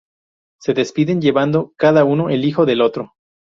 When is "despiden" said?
0.73-1.21